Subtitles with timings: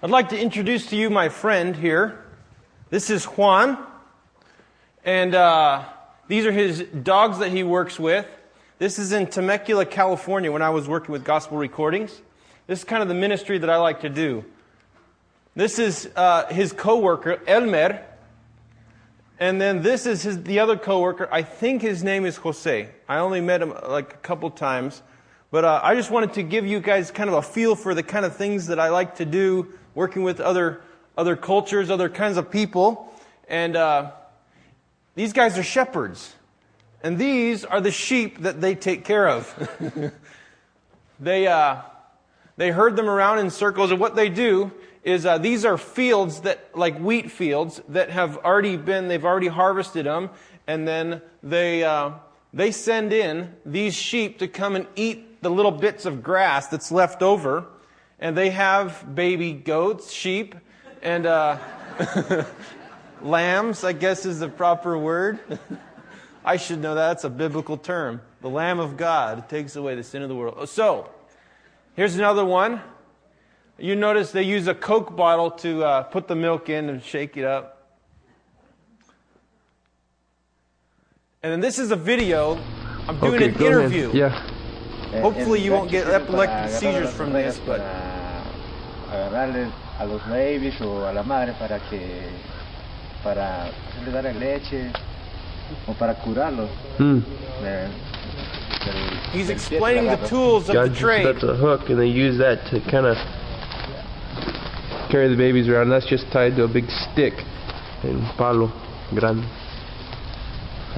[0.00, 2.24] I'd like to introduce to you my friend here.
[2.88, 3.84] This is Juan,
[5.04, 5.86] and uh,
[6.28, 8.24] these are his dogs that he works with.
[8.78, 12.12] This is in Temecula, California, when I was working with Gospel Recordings.
[12.68, 14.44] This is kind of the ministry that I like to do.
[15.56, 18.00] This is uh, his coworker, Elmer,
[19.40, 21.28] and then this is his, the other coworker.
[21.32, 22.88] I think his name is Jose.
[23.08, 25.02] I only met him like a couple times.
[25.50, 28.02] But uh, I just wanted to give you guys kind of a feel for the
[28.02, 30.80] kind of things that I like to do, working with other
[31.16, 33.12] other cultures, other kinds of people,
[33.48, 34.12] and uh,
[35.16, 36.36] these guys are shepherds,
[37.02, 39.42] and these are the sheep that they take care of.
[41.20, 41.78] they uh,
[42.56, 44.70] they herd them around in circles, and what they do
[45.02, 49.48] is uh, these are fields that like wheat fields that have already been they've already
[49.48, 50.30] harvested them,
[50.68, 52.12] and then they uh,
[52.54, 56.92] they send in these sheep to come and eat the little bits of grass that's
[56.92, 57.66] left over,
[58.20, 60.54] and they have baby goats, sheep,
[61.02, 61.58] and uh,
[63.22, 65.38] lambs, I guess is the proper word.
[66.44, 67.08] I should know that.
[67.08, 68.20] That's a biblical term.
[68.40, 70.68] The Lamb of God takes away the sin of the world.
[70.68, 71.10] So,
[71.94, 72.80] here's another one.
[73.78, 77.36] You notice they use a Coke bottle to uh, put the milk in and shake
[77.36, 77.74] it up.
[81.42, 82.58] And then this is a video.
[83.06, 83.92] I'm doing Okay, an go ahead.
[83.92, 84.10] interview.
[84.12, 84.50] Yeah.
[85.22, 87.80] Hopefully you won't get epileptic seizures from this, but
[89.10, 89.70] agarrarle
[90.00, 92.00] a los babies o a la madre para que
[93.22, 94.92] para hacerle dar leche
[95.86, 97.20] o para curarlos Hmm.
[99.32, 101.00] he's explaining the tools of the Gotcha.
[101.00, 101.26] Trade.
[101.26, 103.16] that's a hook, and they use that to kind of
[105.10, 105.88] carry the babies around.
[105.90, 107.34] That's just tied to a big stick,
[108.04, 108.70] en palo
[109.14, 109.44] grande.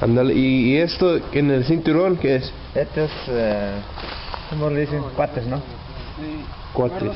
[0.00, 2.52] Ándale, y, y esto en el cinturón, ¿qué es?
[2.74, 3.74] Estos, eh,
[4.48, 5.02] ¿cómo le dicen?
[5.14, 5.60] Cuates, ¿no?
[6.72, 7.10] Cuates.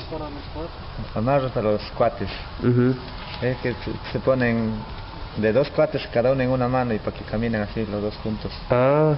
[1.14, 2.28] Amarros para los cuates.
[2.62, 2.94] Ujú.
[3.40, 3.74] Es que
[4.12, 4.72] se, ponen
[5.38, 8.14] de dos cuates cada uno en una mano y para que caminen así los dos
[8.22, 8.52] juntos.
[8.70, 9.14] Ah,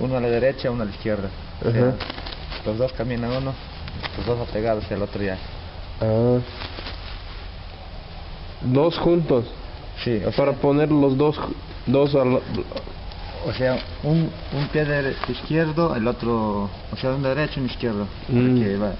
[0.00, 1.28] Uno a la derecha, uno a la izquierda.
[1.64, 1.94] O sea, Ajá.
[2.66, 3.52] los dos caminan uno,
[4.16, 5.38] los dos apegados y el otro ya.
[6.02, 6.38] ah.
[8.62, 9.46] Dos juntos.
[10.04, 11.38] Sí, o sea, Para poner los dos,
[11.86, 12.40] dos al,
[13.46, 17.66] o sea un, un pie de izquierdo, el otro, o sea, un derecho y un
[17.66, 18.06] izquierdo.
[18.28, 18.58] Mm.
[18.58, 18.92] Porque va,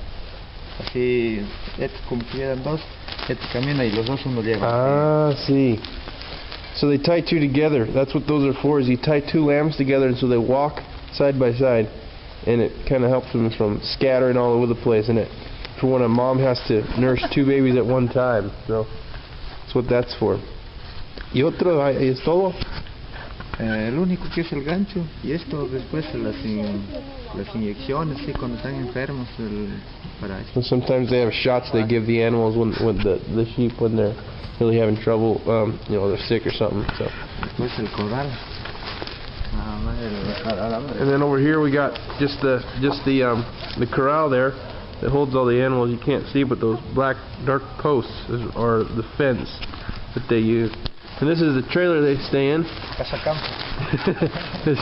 [0.86, 1.40] así,
[1.78, 2.22] este como
[2.64, 2.80] dos,
[3.28, 4.66] este camina y los dos uno lleva.
[4.69, 5.78] Ah, see.
[6.76, 7.86] So they tie two together.
[7.86, 8.80] That's what those are for.
[8.80, 10.80] Is you tie two lambs together, and so they walk
[11.12, 11.88] side by side,
[12.46, 15.08] and it kind of helps them from scattering all over the place.
[15.08, 15.28] And it
[15.80, 18.52] for when a mom has to nurse two babies at one time.
[18.66, 18.86] So
[19.64, 20.38] that's what that's for.
[21.32, 22.52] Y otro es todo.
[23.60, 26.82] Eh, el único que es el gancho y esto después las, in-
[27.36, 29.69] las inyecciones, sí, cuando están enfermos, el,
[30.20, 33.78] para So sometimes they have shots they give the animals when, when the the sheep
[33.80, 34.14] when they're
[34.60, 35.42] really having trouble.
[35.46, 36.84] Um, you know, they're sick or something.
[36.96, 37.04] So.
[37.42, 38.28] después el corral.
[39.52, 43.04] Nada más el- a- a la- And then over here we got just the just
[43.04, 43.44] the um
[43.78, 44.52] the corral there
[45.02, 45.90] that holds all the animals.
[45.90, 48.12] You can't see, but those black dark posts
[48.56, 49.50] are the fence
[50.14, 50.70] that they use.
[51.20, 52.64] And this is the trailer they stay in.
[52.97, 53.44] Casa campo.
[54.64, 54.78] this,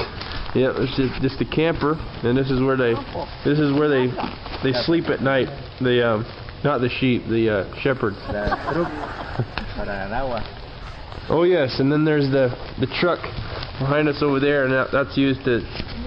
[0.55, 2.95] yeah, it's just, just a camper, and this is where they
[3.45, 4.07] this is where they
[4.63, 5.49] they sleep at night.
[5.81, 6.27] The um
[6.63, 8.15] not the sheep, the uh, shepherd.
[8.27, 8.93] Para el truck,
[9.75, 11.27] para el agua.
[11.29, 13.19] Oh yes, and then there's the the truck
[13.81, 15.61] behind us over there, and that, that's used to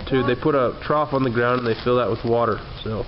[0.09, 2.57] to they put a trough on the ground and they fill that with water.
[2.85, 3.05] So.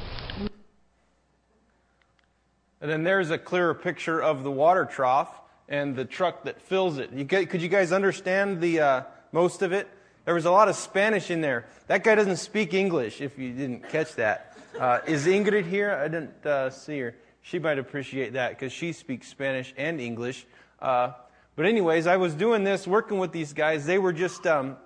[2.81, 5.29] And then there's a clearer picture of the water trough
[5.69, 7.11] and the truck that fills it.
[7.11, 9.87] You could you guys understand the uh, most of it?
[10.25, 11.65] There was a lot of Spanish in there.
[11.87, 13.21] That guy doesn't speak English.
[13.21, 15.91] If you didn't catch that, uh, is Ingrid here?
[15.91, 17.15] I didn't uh, see her.
[17.41, 20.45] She might appreciate that because she speaks Spanish and English.
[20.81, 21.11] Uh,
[21.55, 23.85] but anyways, I was doing this, working with these guys.
[23.85, 24.77] They were just um,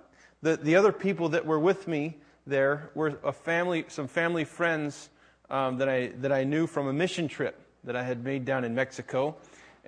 [0.42, 2.18] the the other people that were with me
[2.48, 5.10] there were a family, some family friends
[5.50, 8.64] um, that I that I knew from a mission trip that I had made down
[8.64, 9.36] in Mexico,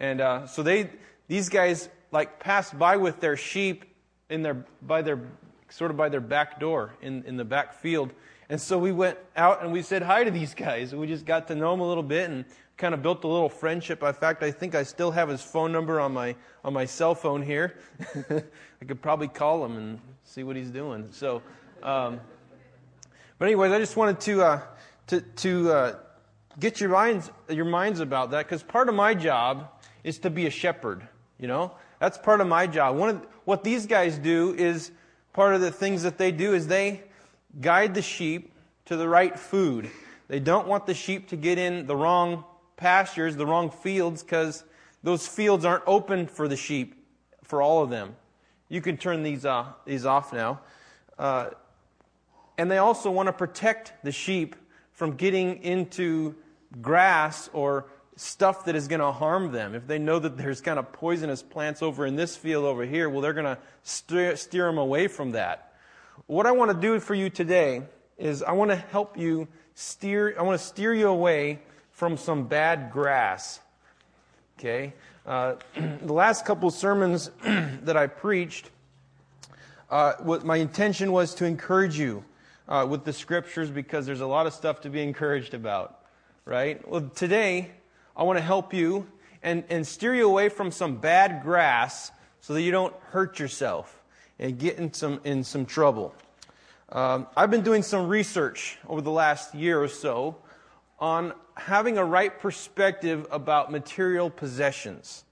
[0.00, 0.90] and uh, so they
[1.28, 3.84] these guys like passed by with their sheep
[4.28, 5.20] in their by their
[5.68, 8.12] sort of by their back door in in the back field,
[8.48, 11.24] and so we went out and we said hi to these guys, and we just
[11.24, 12.44] got to know them a little bit and
[12.76, 14.02] kind of built a little friendship.
[14.02, 17.14] In fact, I think I still have his phone number on my on my cell
[17.14, 17.78] phone here.
[18.30, 21.08] I could probably call him and see what he's doing.
[21.12, 21.42] So.
[21.82, 22.20] Um,
[23.40, 24.60] but anyways, I just wanted to uh,
[25.06, 25.94] to to uh,
[26.58, 30.46] get your minds your minds about that because part of my job is to be
[30.46, 31.06] a shepherd.
[31.38, 32.96] You know, that's part of my job.
[32.96, 34.90] One of what these guys do is
[35.32, 37.02] part of the things that they do is they
[37.60, 38.52] guide the sheep
[38.86, 39.90] to the right food.
[40.28, 42.44] They don't want the sheep to get in the wrong
[42.76, 44.64] pastures, the wrong fields, because
[45.02, 46.94] those fields aren't open for the sheep,
[47.42, 48.14] for all of them.
[48.68, 50.60] You can turn these, uh, these off now.
[51.18, 51.50] Uh,
[52.56, 54.54] and they also want to protect the sheep
[54.92, 56.34] from getting into
[56.80, 57.86] grass or
[58.20, 59.74] stuff that is going to harm them.
[59.74, 63.08] If they know that there's kind of poisonous plants over in this field over here,
[63.08, 65.72] well, they're going to steer, steer them away from that.
[66.26, 67.82] What I want to do for you today
[68.18, 71.60] is I want to help you steer, I want to steer you away
[71.92, 73.58] from some bad grass.
[74.58, 74.92] Okay?
[75.24, 75.54] Uh,
[76.02, 78.68] the last couple sermons that I preached,
[79.88, 82.22] uh, what my intention was to encourage you
[82.68, 86.04] uh, with the scriptures because there's a lot of stuff to be encouraged about,
[86.44, 86.86] right?
[86.86, 87.70] Well, today,
[88.16, 89.06] I want to help you
[89.42, 92.10] and, and steer you away from some bad grass
[92.40, 94.02] so that you don't hurt yourself
[94.38, 96.14] and get in some, in some trouble.
[96.90, 100.36] Um, I've been doing some research over the last year or so
[100.98, 105.24] on having a right perspective about material possessions.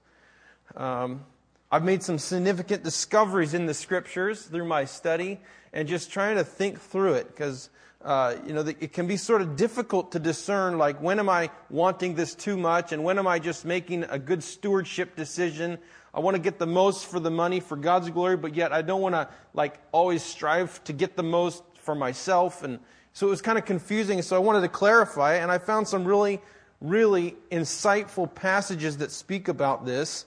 [0.75, 1.25] Um,
[1.71, 5.39] I've made some significant discoveries in the scriptures through my study
[5.73, 7.69] and just trying to think through it because
[8.03, 11.49] uh, you know, it can be sort of difficult to discern, like, when am I
[11.69, 15.77] wanting this too much and when am I just making a good stewardship decision?
[16.13, 18.81] I want to get the most for the money for God's glory, but yet I
[18.81, 22.63] don't want to, like, always strive to get the most for myself.
[22.63, 22.79] And
[23.11, 24.21] so it was kind of confusing.
[24.21, 26.41] So I wanted to clarify, and I found some really,
[26.79, 30.25] really insightful passages that speak about this.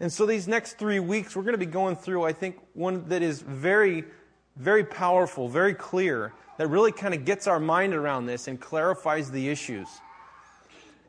[0.00, 3.08] And so these next three weeks, we're going to be going through, I think, one
[3.08, 4.04] that is very,
[4.58, 9.30] very powerful, very clear that really kind of gets our mind around this and clarifies
[9.30, 9.88] the issues.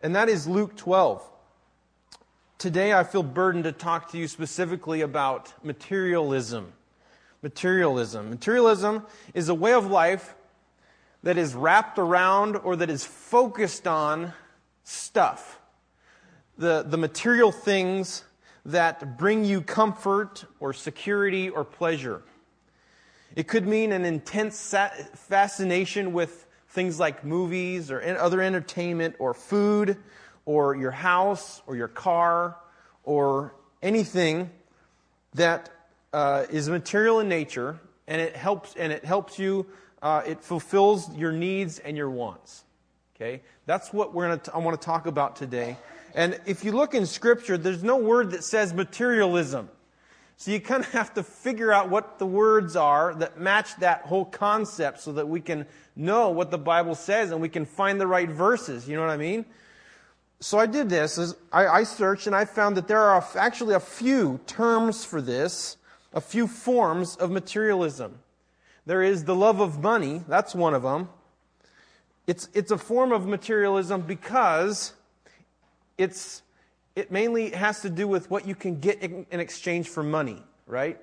[0.03, 1.27] And that is Luke 12.
[2.59, 6.73] Today I feel burdened to talk to you specifically about materialism.
[7.41, 8.29] Materialism.
[8.29, 10.35] Materialism is a way of life
[11.23, 14.33] that is wrapped around or that is focused on
[14.83, 15.59] stuff.
[16.57, 18.23] The, the material things
[18.65, 22.21] that bring you comfort or security or pleasure.
[23.35, 24.73] It could mean an intense
[25.13, 29.97] fascination with things like movies or other entertainment or food
[30.45, 32.57] or your house or your car
[33.03, 34.49] or anything
[35.35, 35.69] that
[36.13, 39.65] uh, is material in nature and it helps and it helps you
[40.01, 42.63] uh, it fulfills your needs and your wants.
[43.15, 43.41] Okay?
[43.65, 45.77] That's what we're going to i want to talk about today.
[46.15, 49.69] And if you look in scripture there's no word that says materialism
[50.39, 54.01] so you kind of have to figure out what the words are that match that
[54.03, 57.99] whole concept so that we can know what the Bible says and we can find
[57.99, 58.87] the right verses.
[58.87, 59.45] You know what I mean?
[60.39, 61.35] So I did this.
[61.51, 65.75] I, I searched and I found that there are actually a few terms for this,
[66.13, 68.19] a few forms of materialism.
[68.85, 70.23] There is the love of money.
[70.29, 71.09] That's one of them.
[72.27, 74.93] It's, it's a form of materialism because
[75.97, 76.43] it's
[76.95, 80.99] it mainly has to do with what you can get in exchange for money, right?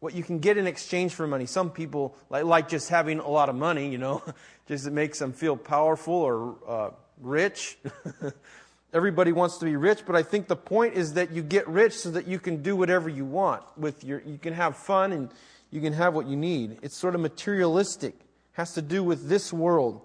[0.00, 1.46] What you can get in exchange for money.
[1.46, 4.22] Some people like, like just having a lot of money, you know,
[4.68, 6.90] just it makes them feel powerful or uh,
[7.20, 7.78] rich.
[8.92, 11.92] Everybody wants to be rich, but I think the point is that you get rich
[11.94, 14.20] so that you can do whatever you want with your.
[14.26, 15.30] You can have fun and
[15.70, 16.78] you can have what you need.
[16.82, 18.14] It's sort of materialistic.
[18.54, 20.00] Has to do with this world.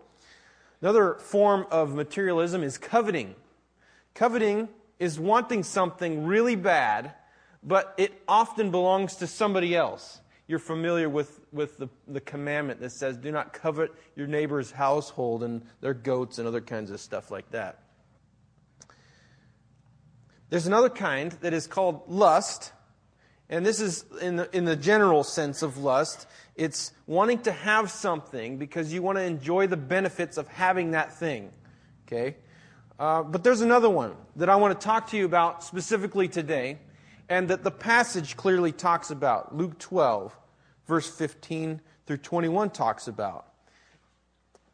[0.81, 3.33] Another form of materialism is coveting.
[4.13, 7.13] Coveting is wanting something really bad,
[7.63, 10.21] but it often belongs to somebody else.
[10.47, 15.43] You're familiar with, with the, the commandment that says, do not covet your neighbor's household
[15.43, 17.79] and their goats and other kinds of stuff like that.
[20.49, 22.71] There's another kind that is called lust,
[23.49, 26.27] and this is in the, in the general sense of lust.
[26.55, 31.13] It's wanting to have something because you want to enjoy the benefits of having that
[31.13, 31.51] thing.
[32.07, 32.37] Okay?
[32.97, 36.77] Uh, but there's another one that I want to talk to you about specifically today,
[37.27, 39.55] and that the passage clearly talks about.
[39.55, 40.35] Luke 12,
[40.87, 43.47] verse 15 through 21 talks about.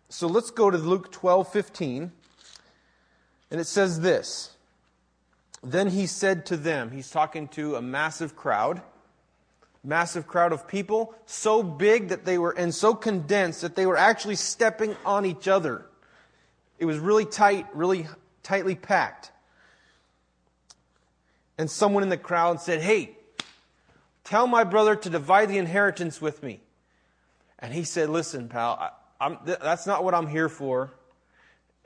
[0.09, 2.11] So let's go to Luke 12, 15,
[3.49, 4.55] and it says this.
[5.63, 8.81] Then he said to them, he's talking to a massive crowd,
[9.83, 13.97] massive crowd of people, so big that they were, and so condensed that they were
[13.97, 15.85] actually stepping on each other.
[16.81, 18.07] It was really tight, really
[18.41, 19.31] tightly packed.
[21.59, 23.15] And someone in the crowd said, Hey,
[24.23, 26.59] tell my brother to divide the inheritance with me.
[27.59, 30.91] And he said, Listen, pal, I, that's not what I'm here for.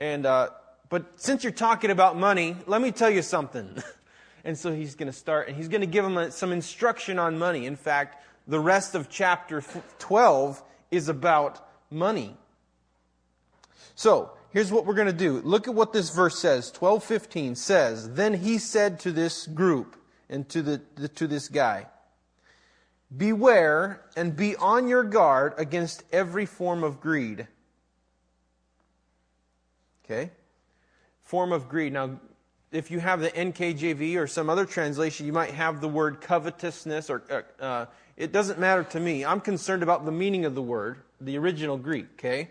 [0.00, 0.48] And, uh,
[0.88, 3.82] but since you're talking about money, let me tell you something.
[4.44, 7.18] and so he's going to start, and he's going to give him a, some instruction
[7.18, 7.66] on money.
[7.66, 9.62] In fact, the rest of chapter
[9.98, 12.34] 12 is about money.
[13.94, 15.42] So, here's what we're going to do.
[15.42, 16.72] Look at what this verse says.
[16.72, 19.96] 12:15 says, "Then he said to this group
[20.30, 21.88] and to the, the to this guy,
[23.14, 27.46] Beware and be on your guard against every form of greed.
[30.04, 30.32] Okay?
[31.22, 31.92] Form of greed.
[31.92, 32.18] Now,
[32.72, 37.10] if you have the NKJV or some other translation, you might have the word covetousness,
[37.10, 37.86] or uh, uh,
[38.16, 39.24] it doesn't matter to me.
[39.24, 42.50] I'm concerned about the meaning of the word, the original Greek, okay?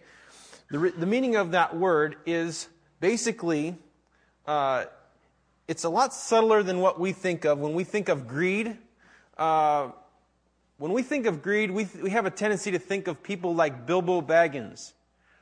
[0.70, 2.68] The, the meaning of that word is
[3.00, 3.76] basically,
[4.48, 4.86] uh,
[5.68, 7.60] it's a lot subtler than what we think of.
[7.60, 8.78] When we think of greed,
[9.38, 9.90] uh,
[10.78, 13.86] when we think of greed, we, we have a tendency to think of people like
[13.86, 14.94] Bilbo Baggins,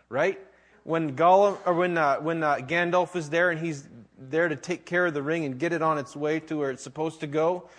[0.10, 0.39] right?
[0.84, 3.88] When Gollum, or when, uh, when uh, Gandalf is there and he's
[4.18, 6.72] there to take care of the ring and get it on its way to where
[6.72, 7.70] it's supposed to go,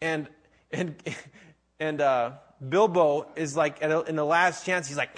[0.00, 0.28] and
[0.70, 0.94] and
[1.80, 2.32] and uh,
[2.66, 5.16] Bilbo is like a, in the last chance, he's like,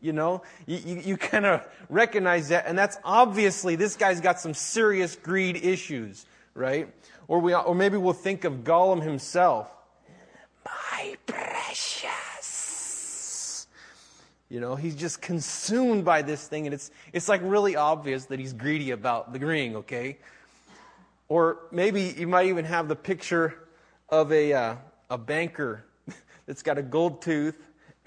[0.00, 4.40] you know, you, you, you kind of recognize that, and that's obviously this guy's got
[4.40, 6.92] some serious greed issues, right?
[7.26, 9.70] Or we, or maybe we'll think of Gollum himself
[10.64, 12.56] my precious.
[14.50, 18.38] You know, he's just consumed by this thing, and it's, it's like really obvious that
[18.38, 20.16] he's greedy about the ring, okay?
[21.28, 23.68] Or maybe you might even have the picture
[24.08, 24.76] of a, uh,
[25.10, 25.84] a banker
[26.46, 27.58] that's got a gold tooth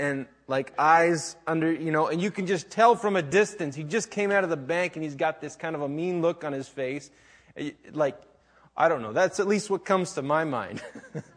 [0.01, 3.75] and like eyes under, you know, and you can just tell from a distance.
[3.75, 6.23] He just came out of the bank and he's got this kind of a mean
[6.23, 7.11] look on his face.
[7.91, 8.19] Like,
[8.75, 9.13] I don't know.
[9.13, 10.81] That's at least what comes to my mind.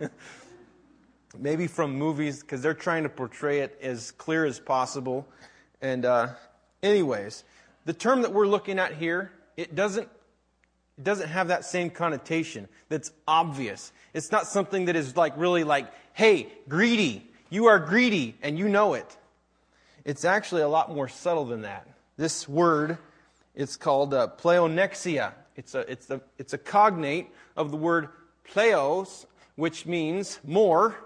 [1.38, 5.28] maybe from movies because they're trying to portray it as clear as possible.
[5.82, 6.28] And, uh,
[6.82, 7.44] anyways,
[7.84, 10.08] the term that we're looking at here, it doesn't,
[10.96, 13.92] it doesn't have that same connotation that's obvious.
[14.14, 17.30] It's not something that is like really like, hey, greedy.
[17.54, 19.16] You are greedy and you know it.
[20.04, 21.86] It's actually a lot more subtle than that.
[22.16, 22.98] This word,
[23.54, 25.34] it's called uh, pleonexia.
[25.54, 28.08] It's a, it's, a, it's a cognate of the word
[28.50, 30.96] pleos, which means more,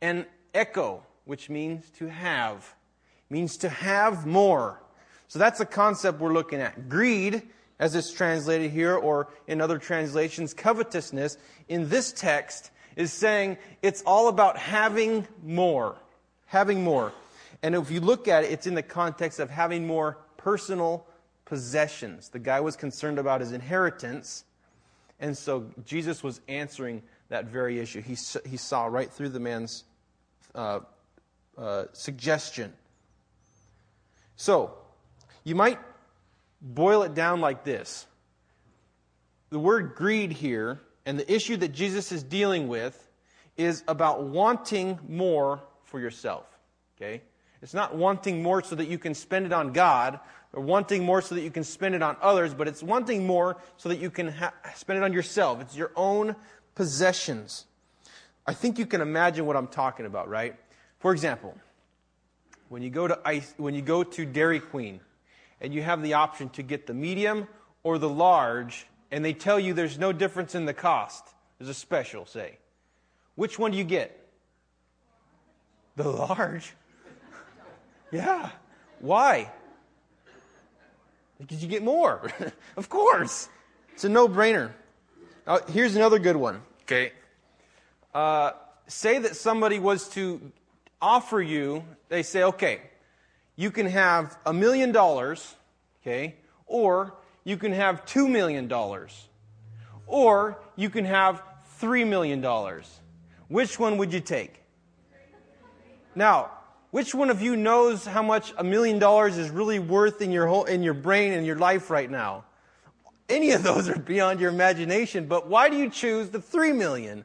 [0.00, 2.74] and echo, which means to have.
[3.28, 4.82] means to have more.
[5.28, 6.88] So that's a concept we're looking at.
[6.88, 7.42] Greed,
[7.78, 11.36] as it's translated here, or in other translations, covetousness,
[11.68, 15.96] in this text is saying it's all about having more.
[16.46, 17.12] Having more.
[17.62, 21.06] And if you look at it, it's in the context of having more personal
[21.44, 22.28] possessions.
[22.28, 24.44] The guy was concerned about his inheritance.
[25.20, 28.00] And so Jesus was answering that very issue.
[28.00, 28.16] He,
[28.48, 29.84] he saw right through the man's
[30.54, 30.80] uh,
[31.56, 32.72] uh, suggestion.
[34.36, 34.74] So,
[35.44, 35.78] you might
[36.60, 38.06] boil it down like this
[39.50, 43.08] the word greed here and the issue that Jesus is dealing with
[43.56, 46.46] is about wanting more for yourself.
[46.96, 47.22] Okay?
[47.60, 50.18] It's not wanting more so that you can spend it on God
[50.52, 53.56] or wanting more so that you can spend it on others, but it's wanting more
[53.76, 55.60] so that you can ha- spend it on yourself.
[55.60, 56.36] It's your own
[56.74, 57.66] possessions.
[58.46, 60.56] I think you can imagine what I'm talking about, right?
[60.98, 61.56] For example,
[62.68, 65.00] when you go to ice, when you go to Dairy Queen
[65.60, 67.46] and you have the option to get the medium
[67.82, 71.22] or the large and they tell you there's no difference in the cost.
[71.58, 72.56] There's a special, say.
[73.34, 74.18] Which one do you get?
[75.96, 76.72] The large.
[78.10, 78.50] yeah.
[79.00, 79.50] Why?
[81.38, 82.32] Because you get more.
[82.76, 83.50] of course.
[83.92, 84.72] It's a no brainer.
[85.68, 86.62] here's another good one.
[86.84, 87.12] Okay.
[88.14, 88.52] Uh,
[88.86, 90.40] say that somebody was to
[91.02, 92.80] offer you, they say, okay,
[93.56, 95.54] you can have a million dollars,
[96.00, 99.28] okay, or you can have two million dollars,
[100.06, 101.42] or you can have
[101.78, 103.00] three million dollars.
[103.48, 104.62] Which one would you take?
[106.14, 106.50] Now,
[106.90, 110.46] which one of you knows how much a million dollars is really worth in your
[110.46, 112.44] whole, in your brain and your life right now?
[113.28, 117.24] Any of those are beyond your imagination, but why do you choose the three million?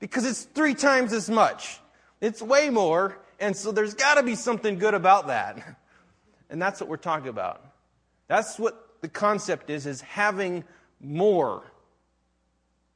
[0.00, 1.78] because it's three times as much.
[2.20, 5.76] It's way more, and so there's got to be something good about that.
[6.52, 7.64] And that's what we're talking about.
[8.26, 10.64] That's what the concept is, is having
[11.00, 11.64] more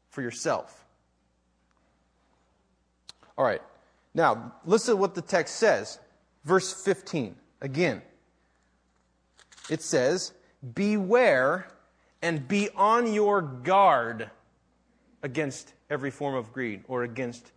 [0.09, 0.85] for yourself.
[3.37, 3.63] All right.
[4.15, 5.99] Now, listen to what the text says.
[6.45, 7.35] Verse 15.
[7.61, 8.03] Again.
[9.71, 10.33] It says,
[10.75, 11.67] Beware
[12.23, 14.31] and be on your guard
[15.23, 17.53] against every form of greed or against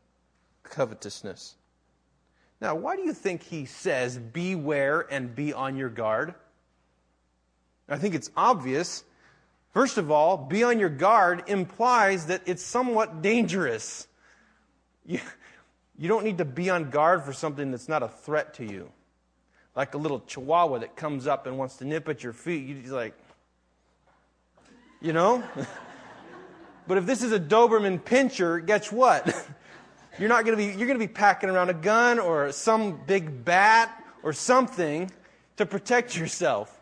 [0.63, 1.55] covetousness.
[2.59, 6.33] Now, why do you think he says, beware and be on your guard?
[7.89, 9.03] I think it's obvious.
[9.73, 14.07] First of all, be on your guard implies that it's somewhat dangerous.
[15.09, 15.21] You,
[15.97, 18.91] you don't need to be on guard for something that's not a threat to you.
[19.73, 22.83] like a little chihuahua that comes up and wants to nip at your feet.
[22.83, 23.13] You're like,
[24.99, 25.41] you know?
[26.89, 29.33] but if this is a Doberman Pinscher, guess what?
[30.19, 32.99] You're not going to be, you're going to be packing around a gun or some
[33.05, 35.11] big bat or something
[35.57, 36.76] to protect yourself.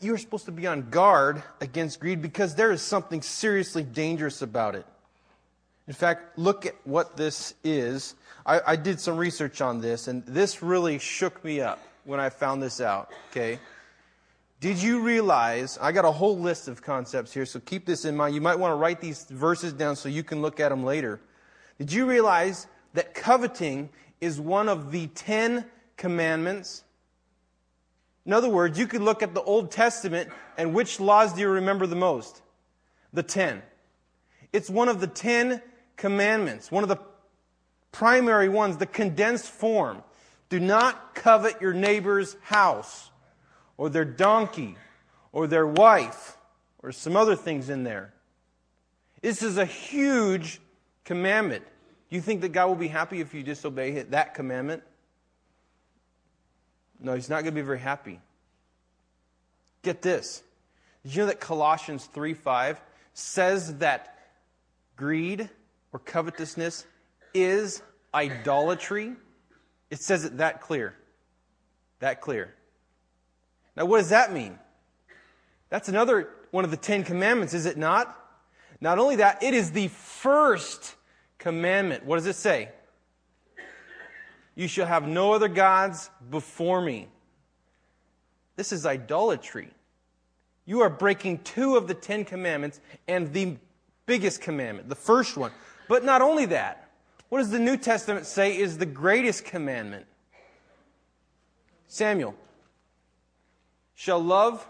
[0.00, 4.74] You're supposed to be on guard against greed because there is something seriously dangerous about
[4.74, 4.84] it.
[5.86, 8.16] In fact, look at what this is.
[8.44, 12.30] I, I did some research on this, and this really shook me up when I
[12.30, 13.10] found this out.
[13.30, 13.60] Okay.
[14.58, 15.78] Did you realize?
[15.80, 18.34] I got a whole list of concepts here, so keep this in mind.
[18.34, 21.20] You might want to write these verses down so you can look at them later.
[21.78, 23.90] Did you realize that coveting
[24.20, 25.66] is one of the Ten
[25.96, 26.82] Commandments?
[28.26, 31.48] In other words, you could look at the Old Testament, and which laws do you
[31.48, 32.42] remember the most?
[33.12, 33.62] The ten.
[34.52, 35.62] It's one of the Ten
[35.96, 36.98] Commandments, one of the
[37.92, 40.02] primary ones, the condensed form.
[40.48, 43.10] Do not covet your neighbor's house
[43.76, 44.76] or their donkey
[45.32, 46.36] or their wife
[46.82, 48.12] or some other things in there.
[49.22, 50.60] This is a huge
[51.04, 51.64] commandment.
[52.10, 54.82] Do you think that God will be happy if you disobey that commandment?
[57.00, 58.20] No, he's not going to be very happy.
[59.82, 60.42] Get this.
[61.04, 62.80] Did you know that Colossians 3 5
[63.14, 64.18] says that
[64.96, 65.48] greed
[65.92, 66.86] or covetousness
[67.34, 69.12] is idolatry?
[69.90, 70.94] It says it that clear.
[72.00, 72.54] That clear.
[73.76, 74.58] Now, what does that mean?
[75.68, 78.16] That's another one of the Ten Commandments, is it not?
[78.80, 80.94] Not only that, it is the first
[81.38, 82.04] commandment.
[82.04, 82.70] What does it say?
[84.56, 87.08] You shall have no other gods before me.
[88.56, 89.68] This is idolatry.
[90.64, 93.58] You are breaking two of the Ten Commandments and the
[94.06, 95.52] biggest commandment, the first one.
[95.88, 96.88] But not only that,
[97.28, 100.06] what does the New Testament say is the greatest commandment?
[101.86, 102.34] Samuel,
[103.94, 104.66] shall love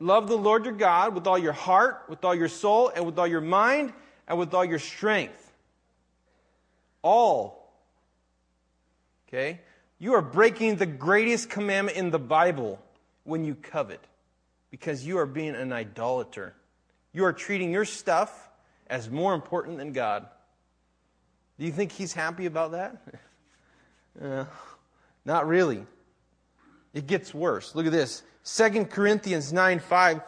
[0.00, 3.18] love the Lord your God with all your heart, with all your soul, and with
[3.18, 3.92] all your mind,
[4.26, 5.52] and with all your strength.
[7.02, 7.63] All.
[9.34, 9.60] Okay?
[9.98, 12.80] You are breaking the greatest commandment in the Bible
[13.24, 14.00] when you covet
[14.70, 16.54] because you are being an idolater.
[17.12, 18.48] You are treating your stuff
[18.86, 20.26] as more important than God.
[21.58, 22.96] Do you think he's happy about that?
[24.22, 24.44] uh,
[25.24, 25.84] not really.
[26.92, 27.74] It gets worse.
[27.74, 28.22] Look at this.
[28.44, 30.20] 2 Corinthians 9 5,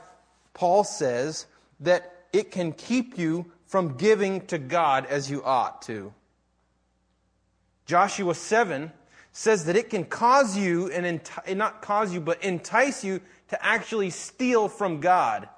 [0.53, 1.47] Paul says
[1.79, 6.13] that it can keep you from giving to God as you ought to.
[7.87, 8.93] Joshua 7
[9.33, 13.65] says that it can cause you, and enti- not cause you, but entice you to
[13.65, 15.49] actually steal from God.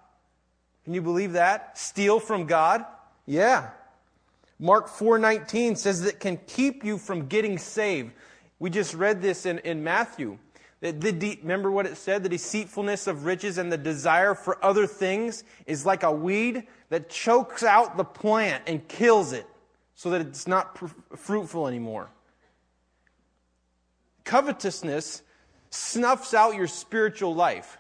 [0.84, 1.78] Can you believe that?
[1.78, 2.84] Steal from God?
[3.26, 3.70] Yeah.
[4.58, 8.12] Mark 4:19 says that it can keep you from getting saved.
[8.58, 10.38] We just read this in, in Matthew.
[10.80, 12.22] The, the, remember what it said?
[12.22, 17.10] The deceitfulness of riches and the desire for other things is like a weed that
[17.10, 19.46] chokes out the plant and kills it
[19.94, 20.86] so that it's not pr-
[21.16, 22.10] fruitful anymore.
[24.28, 25.22] Covetousness
[25.70, 27.78] snuffs out your spiritual life.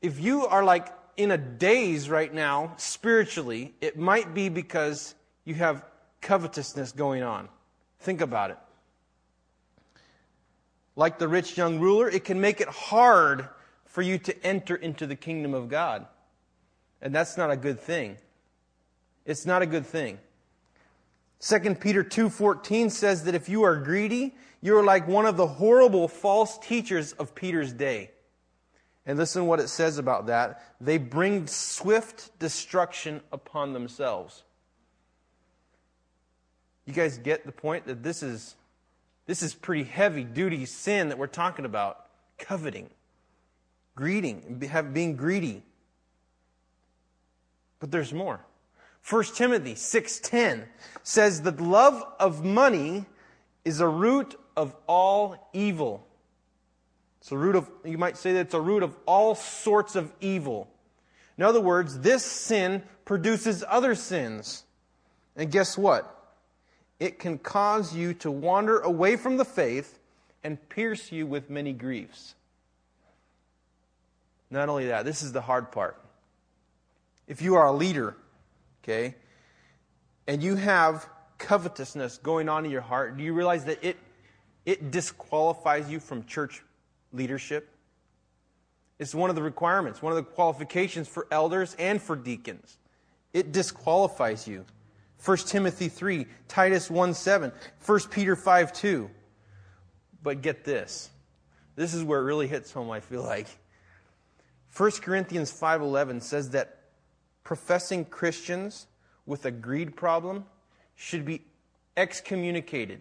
[0.00, 5.54] If you are like in a daze right now, spiritually, it might be because you
[5.54, 5.84] have
[6.20, 7.48] covetousness going on.
[7.98, 8.58] Think about it
[10.98, 13.48] like the rich young ruler, it can make it hard
[13.84, 16.04] for you to enter into the kingdom of God.
[17.00, 18.16] And that's not a good thing.
[19.24, 20.18] It's not a good thing.
[21.40, 25.46] 2 Peter 2:14 says that if you are greedy, you are like one of the
[25.46, 28.10] horrible false teachers of Peter's day.
[29.06, 30.62] And listen what it says about that.
[30.80, 34.42] They bring swift destruction upon themselves.
[36.84, 38.56] You guys get the point that this is
[39.26, 42.06] this is pretty heavy duty sin that we're talking about
[42.38, 42.88] coveting,
[43.94, 44.58] greeting,
[44.92, 45.62] being greedy.
[47.78, 48.40] But there's more.
[49.08, 50.68] 1 Timothy 6:10
[51.02, 53.06] says that love of money
[53.64, 56.06] is a root of all evil.
[57.20, 60.12] It's a root of you might say that it's a root of all sorts of
[60.20, 60.68] evil.
[61.36, 64.64] In other words, this sin produces other sins.
[65.36, 66.18] And guess what?
[67.00, 69.98] it can cause you to wander away from the faith
[70.42, 72.34] and pierce you with many griefs.
[74.50, 76.00] Not only that, this is the hard part.
[77.26, 78.16] If you are a leader,
[78.88, 79.14] okay,
[80.26, 83.96] and you have covetousness going on in your heart, do you realize that it,
[84.64, 86.62] it disqualifies you from church
[87.12, 87.68] leadership?
[88.98, 92.78] It's one of the requirements, one of the qualifications for elders and for deacons.
[93.32, 94.64] It disqualifies you
[95.24, 97.52] 1 Timothy 3, Titus 1 7,
[97.84, 99.10] 1 Peter 5 2.
[100.22, 101.10] But get this.
[101.76, 103.46] This is where it really hits home, I feel like.
[104.76, 106.77] 1 Corinthians 5:11 says that
[107.48, 108.88] professing Christians
[109.24, 110.44] with a greed problem
[110.96, 111.40] should be
[111.96, 113.00] excommunicated.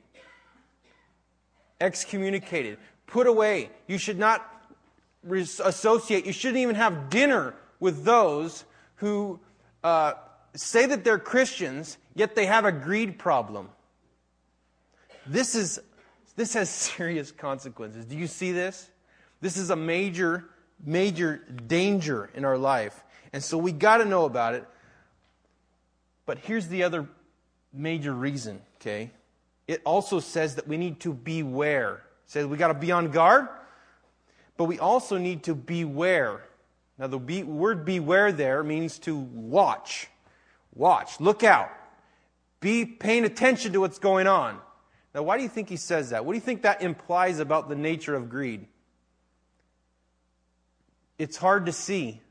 [1.82, 2.78] Excommunicated.
[3.08, 3.70] Put away.
[3.88, 4.50] You should not
[5.30, 6.26] associate.
[6.26, 8.64] You shouldn't even have dinner with those
[8.96, 9.38] who
[9.84, 10.14] uh,
[10.56, 13.68] say that they're Christians, yet they have a greed problem.
[15.26, 15.78] This is
[16.38, 18.06] this has serious consequences.
[18.06, 18.90] Do you see this?
[19.42, 20.46] This is a major,
[20.86, 23.04] major danger in our life.
[23.34, 24.66] And so we got to know about it.
[26.26, 27.08] But here's the other
[27.74, 29.12] major reason, okay?
[29.68, 31.96] It also says that we need to beware.
[32.26, 33.48] It says we got to be on guard,
[34.56, 36.44] but we also need to beware.
[36.98, 40.08] Now, the be, word beware there means to watch.
[40.74, 41.20] Watch.
[41.20, 41.70] Look out.
[42.60, 44.60] Be paying attention to what's going on.
[45.14, 46.26] Now, why do you think he says that?
[46.26, 48.68] What do you think that implies about the nature of greed?
[51.18, 52.22] It's hard to see.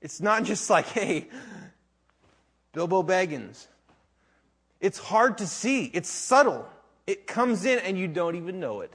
[0.00, 1.28] It's not just like, hey,
[2.72, 3.66] Bilbo Baggins.
[4.80, 5.86] It's hard to see.
[5.86, 6.66] It's subtle.
[7.06, 8.92] It comes in and you don't even know it.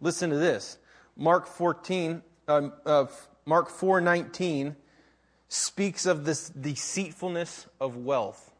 [0.00, 0.78] Listen to this.
[1.16, 3.06] Mark 14, um, uh,
[3.44, 4.76] Mark 4:19
[5.48, 8.54] speaks of this deceitfulness of wealth.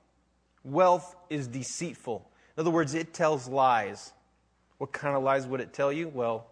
[0.64, 2.28] Wealth is deceitful.
[2.56, 4.12] In other words, it tells lies.
[4.76, 6.08] What kind of lies would it tell you?
[6.08, 6.46] Well,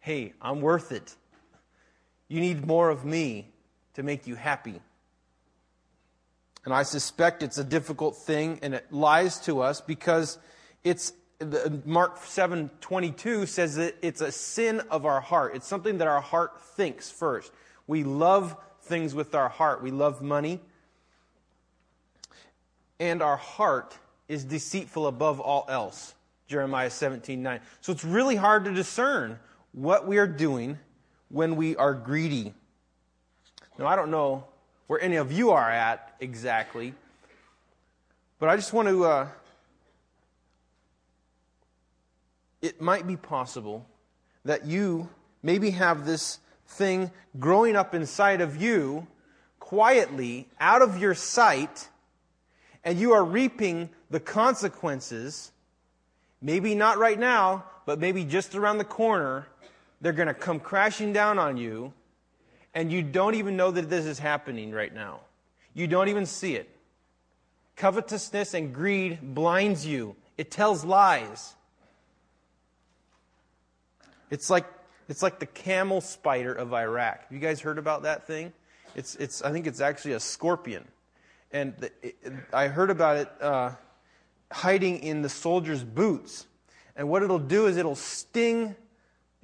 [0.00, 1.14] hey, I'm worth it.
[2.28, 3.53] You need more of me
[3.94, 4.80] to make you happy.
[6.64, 10.38] And I suspect it's a difficult thing and it lies to us because
[10.82, 11.12] it's
[11.84, 15.54] Mark 7:22 says that it's a sin of our heart.
[15.54, 17.52] It's something that our heart thinks first.
[17.86, 19.82] We love things with our heart.
[19.82, 20.60] We love money.
[23.00, 26.14] And our heart is deceitful above all else.
[26.46, 27.60] Jeremiah 17:9.
[27.80, 29.38] So it's really hard to discern
[29.72, 30.78] what we are doing
[31.28, 32.54] when we are greedy.
[33.78, 34.44] Now I don't know
[34.86, 36.94] where any of you are at exactly,
[38.38, 39.28] but I just want to uh,
[42.62, 43.84] it might be possible
[44.44, 45.08] that you
[45.42, 49.06] maybe have this thing growing up inside of you
[49.58, 51.88] quietly out of your sight
[52.84, 55.50] and you are reaping the consequences,
[56.40, 59.46] maybe not right now, but maybe just around the corner,
[60.00, 61.92] they're going to come crashing down on you,
[62.74, 65.20] and you don't even know that this is happening right now.
[65.74, 66.68] You don't even see it.
[67.76, 71.54] Covetousness and greed blinds you, it tells lies.
[74.30, 74.66] It's like,
[75.08, 77.24] it's like the camel spider of Iraq.
[77.30, 78.52] You guys heard about that thing?
[78.94, 80.84] It's, it's, I think it's actually a scorpion.
[81.52, 82.16] And the, it,
[82.52, 83.72] I heard about it uh,
[84.50, 86.46] hiding in the soldiers' boots.
[86.96, 88.76] And what it'll do is it'll sting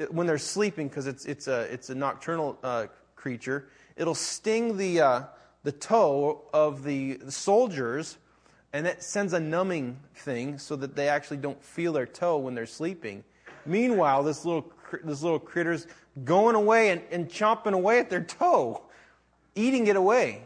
[0.08, 2.86] when they're sleeping, because it's, it's, a, it's a nocturnal uh,
[3.20, 3.68] creature.
[3.96, 5.22] It'll sting the, uh,
[5.62, 8.16] the toe of the, soldiers,
[8.72, 12.54] and it sends a numbing thing so that they actually don't feel their toe when
[12.54, 13.24] they're sleeping.
[13.66, 14.72] Meanwhile, this little,
[15.04, 15.86] this little critter's
[16.24, 18.82] going away and, and chomping away at their toe,
[19.54, 20.42] eating it away.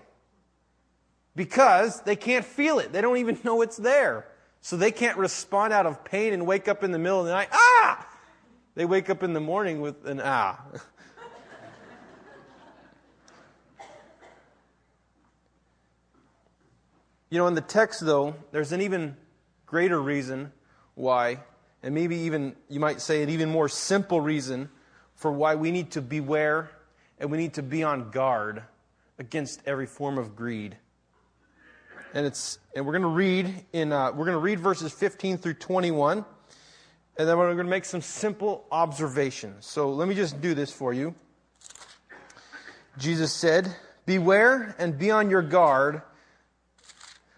[1.37, 2.93] Because they can't feel it.
[2.93, 4.27] They don't even know it's there.
[4.61, 7.33] So they can't respond out of pain and wake up in the middle of the
[7.33, 8.07] night, ah!
[8.75, 10.61] They wake up in the morning with an ah.
[17.31, 19.17] you know, in the text, though, there's an even
[19.67, 20.53] greater reason
[20.95, 21.41] why,
[21.83, 24.69] and maybe even, you might say, an even more simple reason
[25.15, 26.71] for why we need to beware
[27.19, 28.63] and we need to be on guard
[29.19, 30.77] against every form of greed.
[32.13, 35.39] And it's and we're going to read in uh, we're going to read verses 15
[35.39, 36.25] through 21
[37.17, 39.67] and then we're going to make some simple observations.
[39.67, 41.15] So let me just do this for you.
[42.99, 43.75] Jesus said
[44.07, 46.03] beware and be on your guard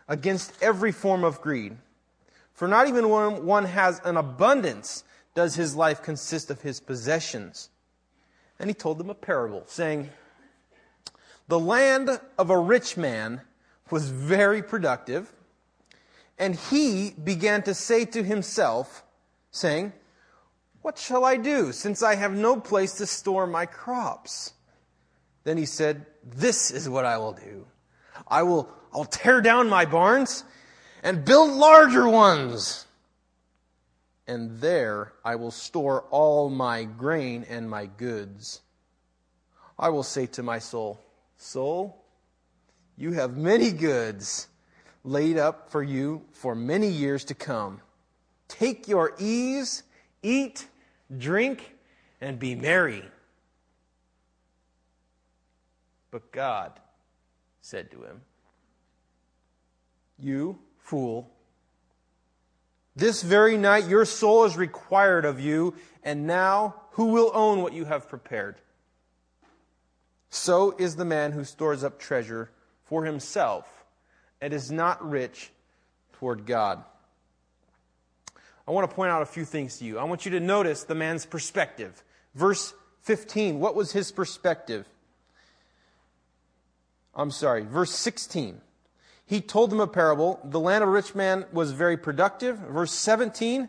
[0.08, 1.76] against every form of greed
[2.52, 7.70] for not even when one has an abundance does his life consist of his possessions
[8.58, 10.10] and he told them a parable saying
[11.48, 13.40] the land of a rich man
[13.90, 15.32] was very productive,
[16.38, 19.04] and he began to say to himself,
[19.52, 19.92] saying,
[20.82, 24.54] What shall I do, since I have no place to store my crops?
[25.44, 27.66] Then he said, This is what I will do.
[28.28, 30.42] I will I'll tear down my barns
[31.02, 32.86] and build larger ones.
[34.26, 38.62] And there I will store all my grain and my goods.
[39.78, 40.98] I will say to my soul,
[41.36, 42.02] Soul,
[42.96, 44.48] you have many goods
[45.04, 47.82] laid up for you for many years to come.
[48.48, 49.82] Take your ease,
[50.22, 50.66] eat,
[51.16, 51.74] drink,
[52.20, 53.04] and be merry.
[56.10, 56.80] But God
[57.66, 58.20] said to him,
[60.20, 61.28] You fool,
[62.94, 65.74] this very night your soul is required of you,
[66.04, 68.54] and now who will own what you have prepared?
[70.30, 72.52] So is the man who stores up treasure
[72.84, 73.84] for himself
[74.40, 75.50] and is not rich
[76.12, 76.84] toward God.
[78.68, 79.98] I want to point out a few things to you.
[79.98, 82.04] I want you to notice the man's perspective.
[82.32, 84.88] Verse 15, what was his perspective?
[87.16, 88.60] I'm sorry, verse 16.
[89.24, 90.38] He told them a parable.
[90.44, 92.58] The land of a rich man was very productive.
[92.58, 93.68] Verse 17,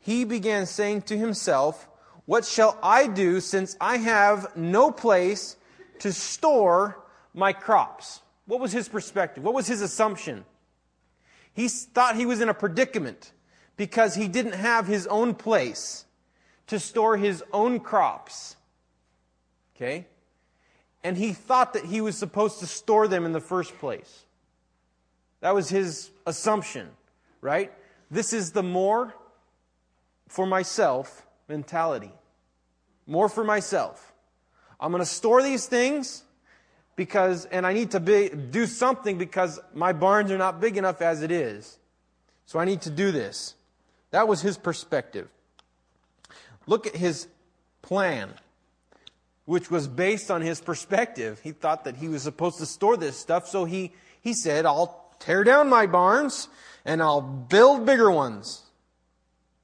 [0.00, 1.88] he began saying to himself,
[2.24, 5.56] What shall I do since I have no place
[6.00, 8.22] to store my crops?
[8.46, 9.44] What was his perspective?
[9.44, 10.44] What was his assumption?
[11.52, 13.32] He thought he was in a predicament
[13.76, 16.04] because he didn't have his own place
[16.66, 18.56] to store his own crops.
[19.76, 20.06] Okay?
[21.04, 24.24] And he thought that he was supposed to store them in the first place.
[25.40, 26.88] That was his assumption,
[27.42, 27.70] right?
[28.10, 29.14] This is the more
[30.28, 32.10] for myself mentality.
[33.06, 34.14] More for myself.
[34.80, 36.24] I'm going to store these things
[36.96, 41.02] because, and I need to be, do something because my barns are not big enough
[41.02, 41.78] as it is.
[42.46, 43.54] So I need to do this.
[44.10, 45.28] That was his perspective.
[46.66, 47.28] Look at his
[47.82, 48.32] plan,
[49.44, 51.40] which was based on his perspective.
[51.42, 55.14] He thought that he was supposed to store this stuff, so he, he said, I'll
[55.18, 56.48] tear down my barns
[56.84, 58.62] and I'll build bigger ones.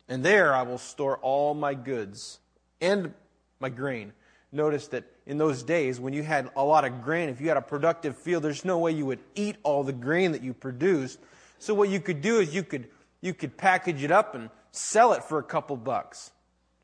[0.08, 2.40] And there I will store all my goods
[2.80, 3.14] and
[3.60, 4.12] my grain.
[4.52, 7.56] Notice that in those days, when you had a lot of grain, if you had
[7.56, 11.20] a productive field, there's no way you would eat all the grain that you produced.
[11.58, 12.88] So what you could do is you could,
[13.20, 16.32] you could package it up and sell it for a couple bucks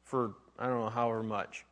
[0.05, 1.65] for, I don't know, however much.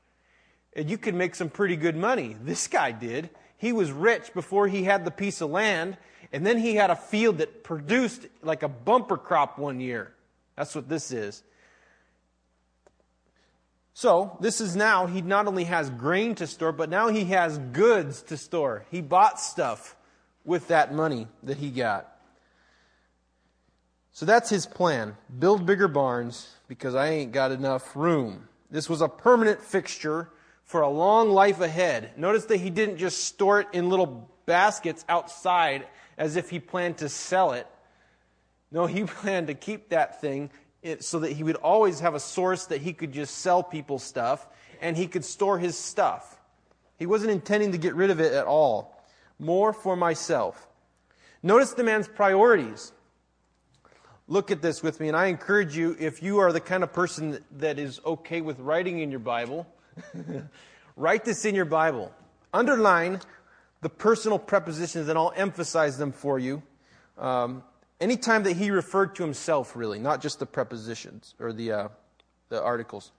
[0.77, 2.37] And you could make some pretty good money.
[2.41, 3.31] This guy did.
[3.57, 5.97] He was rich before he had the piece of land,
[6.33, 10.13] and then he had a field that produced like a bumper crop one year.
[10.57, 11.43] That's what this is.
[13.97, 17.59] So, this is now, he not only has grain to store, but now he has
[17.59, 18.85] goods to store.
[18.91, 19.95] He bought stuff
[20.45, 22.11] with that money that he got.
[24.13, 25.17] So that's his plan.
[25.39, 28.49] Build bigger barns because I ain't got enough room.
[28.71, 30.29] This was a permanent fixture
[30.64, 32.12] for a long life ahead.
[32.16, 35.87] Notice that he didn't just store it in little baskets outside
[36.18, 37.66] as if he planned to sell it.
[38.70, 40.50] No, he planned to keep that thing
[41.00, 44.46] so that he would always have a source that he could just sell people stuff
[44.81, 46.38] and he could store his stuff.
[46.98, 49.03] He wasn't intending to get rid of it at all.
[49.38, 50.68] More for myself.
[51.42, 52.92] Notice the man's priorities.
[54.27, 56.92] Look at this with me, and I encourage you, if you are the kind of
[56.92, 59.66] person that is okay with writing in your Bible,
[60.96, 62.12] write this in your Bible.
[62.52, 63.20] Underline
[63.80, 66.62] the personal prepositions, and I'll emphasize them for you.
[67.18, 67.62] Um,
[68.00, 71.88] anytime that he referred to himself, really, not just the prepositions or the, uh,
[72.48, 73.12] the articles.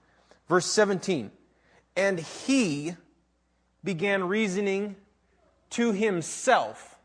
[0.48, 1.30] Verse 17,
[1.96, 2.94] and he
[3.82, 4.96] began reasoning
[5.70, 6.98] to himself,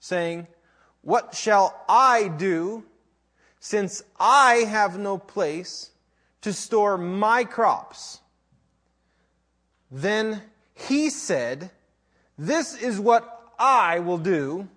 [0.00, 0.46] saying,
[1.02, 2.84] What shall I do
[3.60, 5.90] since I have no place
[6.46, 8.20] to store my crops?
[9.90, 10.40] Then
[10.74, 11.72] he said,
[12.38, 14.68] This is what I will do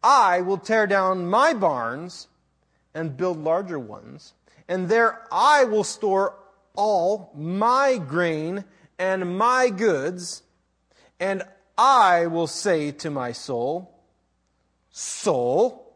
[0.00, 2.28] I will tear down my barns
[2.94, 4.34] and build larger ones,
[4.68, 6.36] and there I will store
[6.76, 8.64] all my grain
[8.96, 10.44] and my goods,
[11.18, 11.42] and
[11.76, 13.92] I will say to my soul,
[14.92, 15.92] Soul,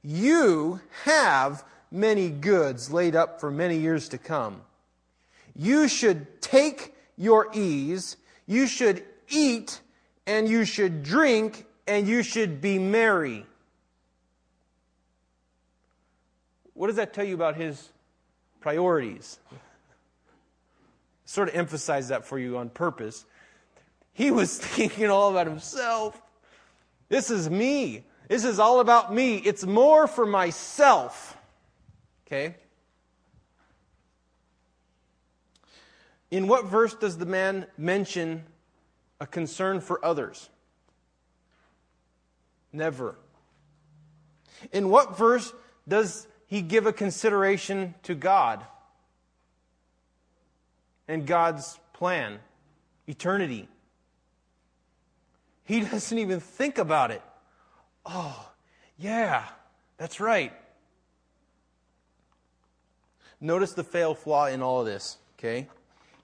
[0.00, 4.62] you have many goods laid up for many years to come.
[5.56, 9.80] You should take your ease, you should eat,
[10.26, 13.44] and you should drink and you should be merry.
[16.74, 17.90] What does that tell you about his
[18.60, 19.38] priorities?
[21.24, 23.26] Sort of emphasize that for you on purpose.
[24.12, 26.20] He was thinking all about himself.
[27.08, 28.04] This is me.
[28.28, 29.36] This is all about me.
[29.36, 31.36] It's more for myself.
[32.30, 32.54] Okay?
[36.30, 38.44] In what verse does the man mention
[39.20, 40.48] a concern for others?
[42.72, 43.16] Never.
[44.72, 45.52] In what verse
[45.88, 48.64] does he give a consideration to God
[51.08, 52.38] and God's plan,
[53.08, 53.68] eternity?
[55.64, 57.22] He doesn't even think about it.
[58.06, 58.50] Oh,
[58.98, 59.46] yeah,
[59.96, 60.52] that's right.
[63.40, 65.68] Notice the fail flaw in all of this, okay?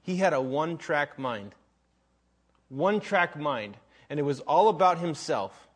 [0.03, 1.55] He had a one track mind.
[2.69, 3.77] One track mind.
[4.11, 5.67] And it was all about himself.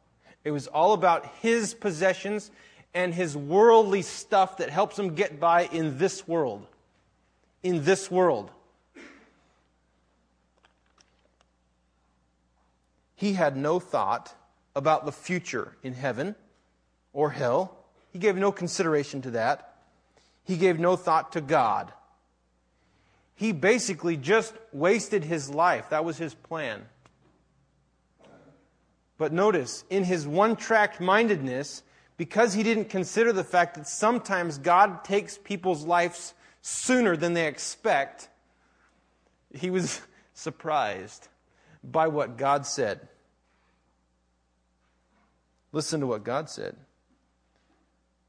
[0.44, 2.50] It was all about his possessions
[2.94, 6.66] and his worldly stuff that helps him get by in this world.
[7.62, 8.50] In this world.
[13.14, 14.35] He had no thought
[14.74, 16.35] about the future in heaven
[17.12, 17.76] or hell.
[18.12, 19.69] He gave no consideration to that.
[20.51, 21.93] He gave no thought to God.
[23.37, 25.91] He basically just wasted his life.
[25.91, 26.87] That was his plan.
[29.17, 31.85] But notice, in his one track mindedness,
[32.17, 37.47] because he didn't consider the fact that sometimes God takes people's lives sooner than they
[37.47, 38.29] expect,
[39.55, 40.03] he was
[40.35, 41.29] surprised
[41.85, 43.07] by what God said.
[45.71, 46.75] Listen to what God said.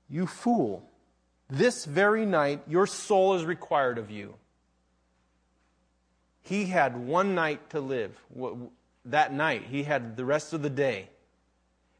[0.07, 0.90] You fool,
[1.51, 4.33] this very night your soul is required of you.
[6.41, 8.17] He had one night to live.
[9.05, 11.09] That night, he had the rest of the day.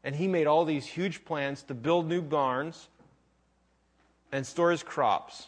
[0.02, 2.88] And he made all these huge plans to build new barns
[4.32, 5.46] and store his crops.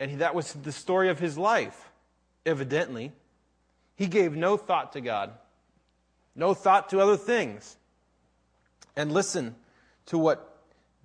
[0.00, 1.90] And that was the story of his life,
[2.44, 3.12] evidently.
[3.96, 5.30] He gave no thought to God,
[6.34, 7.76] no thought to other things.
[8.96, 9.54] And listen
[10.06, 10.53] to what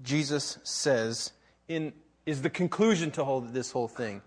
[0.01, 1.31] Jesus says
[1.67, 1.93] in
[2.25, 4.21] is the conclusion to hold this whole thing.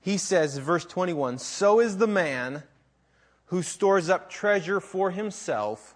[0.00, 2.64] He says, verse 21, So is the man
[3.46, 5.94] who stores up treasure for himself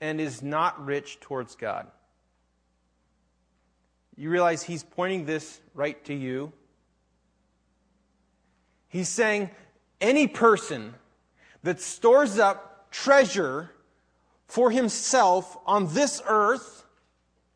[0.00, 1.86] and is not rich towards God.
[4.16, 6.52] You realize he's pointing this right to you?
[8.88, 9.50] He's saying
[10.00, 10.94] any person
[11.62, 13.70] that stores up treasure
[14.46, 16.83] for himself on this earth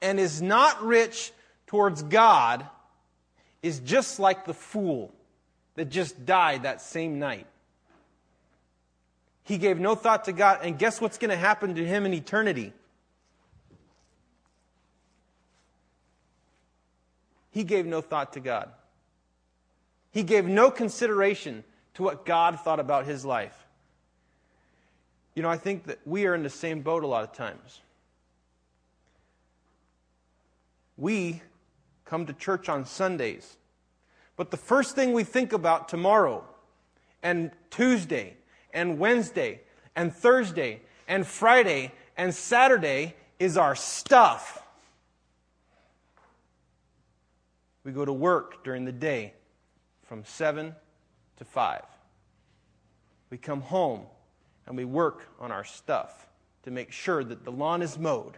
[0.00, 1.32] and is not rich
[1.66, 2.66] towards God
[3.62, 5.12] is just like the fool
[5.74, 7.46] that just died that same night.
[9.44, 12.12] He gave no thought to God, and guess what's going to happen to him in
[12.12, 12.72] eternity?
[17.50, 18.68] He gave no thought to God.
[20.12, 23.56] He gave no consideration to what God thought about his life.
[25.34, 27.80] You know, I think that we are in the same boat a lot of times.
[30.98, 31.42] We
[32.04, 33.56] come to church on Sundays,
[34.36, 36.44] but the first thing we think about tomorrow
[37.22, 38.36] and Tuesday
[38.74, 39.60] and Wednesday
[39.94, 44.62] and Thursday and Friday and Saturday is our stuff.
[47.84, 49.34] We go to work during the day
[50.04, 50.74] from 7
[51.36, 51.82] to 5.
[53.30, 54.02] We come home
[54.66, 56.28] and we work on our stuff
[56.64, 58.36] to make sure that the lawn is mowed,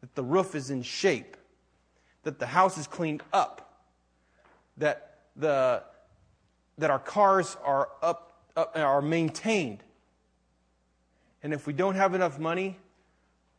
[0.00, 1.36] that the roof is in shape,
[2.28, 3.72] that the house is cleaned up,
[4.76, 5.82] that, the,
[6.76, 9.82] that our cars are, up, up, are maintained.
[11.42, 12.76] And if we don't have enough money,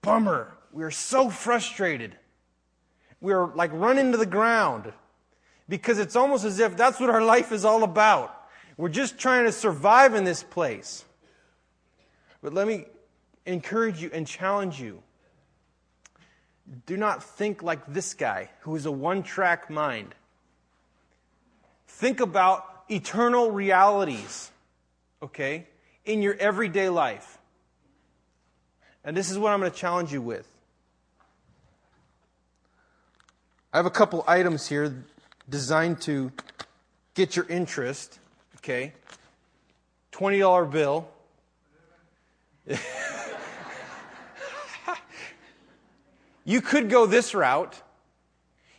[0.03, 0.53] bummer.
[0.71, 2.15] We're so frustrated.
[3.21, 4.93] We're like running to the ground
[5.67, 8.35] because it's almost as if that's what our life is all about.
[8.77, 11.05] We're just trying to survive in this place.
[12.43, 12.85] But let me
[13.47, 15.01] encourage you and challenge you.
[16.85, 20.13] Do not think like this guy who is a one track mind.
[21.87, 24.51] Think about eternal realities,
[25.21, 25.67] okay,
[26.05, 27.39] in your everyday life.
[29.03, 30.47] And this is what I'm going to challenge you with.
[33.73, 35.05] I have a couple items here
[35.47, 36.31] designed to
[37.13, 38.19] get your interest,
[38.57, 38.93] okay?
[40.11, 41.07] $20 bill.
[46.45, 47.81] you could go this route.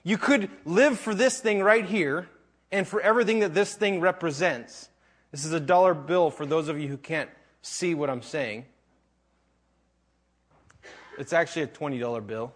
[0.03, 2.29] You could live for this thing right here
[2.73, 4.89] and for everything that this thing represents.
[5.31, 7.31] This is a dollar bill for those of you who can't
[7.63, 8.65] see what I'm saying.
[11.19, 12.55] It's actually a $20 bill.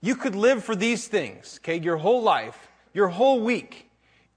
[0.00, 3.90] You could live for these things, okay, your whole life, your whole week.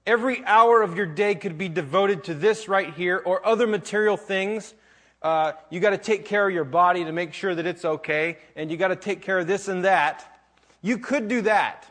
[0.06, 4.18] Every hour of your day could be devoted to this right here or other material
[4.18, 4.74] things
[5.24, 8.36] uh, you got to take care of your body to make sure that it's okay,
[8.54, 10.42] and you got to take care of this and that.
[10.82, 11.90] You could do that.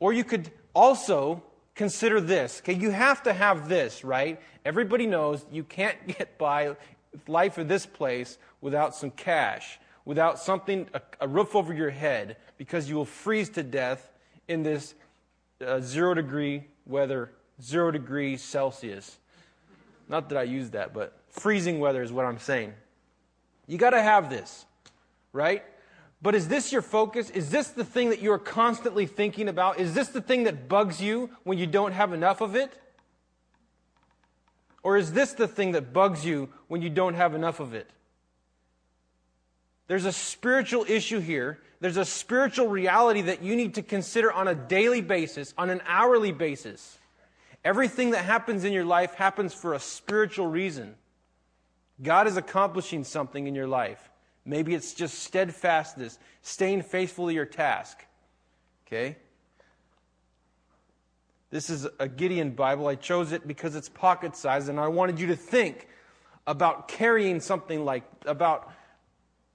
[0.00, 1.42] Or you could also
[1.74, 2.62] consider this.
[2.64, 4.40] Okay, you have to have this, right?
[4.64, 6.76] Everybody knows you can't get by
[7.28, 12.38] life in this place without some cash, without something, a, a roof over your head,
[12.56, 14.10] because you will freeze to death
[14.48, 14.94] in this
[15.64, 19.18] uh, zero degree weather, zero degrees Celsius.
[20.08, 22.72] Not that I use that, but freezing weather is what I'm saying.
[23.66, 24.64] You got to have this,
[25.32, 25.64] right?
[26.22, 27.30] But is this your focus?
[27.30, 29.78] Is this the thing that you're constantly thinking about?
[29.78, 32.72] Is this the thing that bugs you when you don't have enough of it?
[34.82, 37.90] Or is this the thing that bugs you when you don't have enough of it?
[39.88, 41.60] There's a spiritual issue here.
[41.80, 45.82] There's a spiritual reality that you need to consider on a daily basis, on an
[45.86, 46.98] hourly basis.
[47.66, 50.94] Everything that happens in your life happens for a spiritual reason.
[52.00, 54.08] God is accomplishing something in your life.
[54.44, 58.04] Maybe it's just steadfastness, staying faithful to your task.
[58.86, 59.16] Okay?
[61.50, 62.86] This is a Gideon Bible.
[62.86, 65.88] I chose it because it's pocket sized, and I wanted you to think
[66.46, 68.72] about carrying something like, about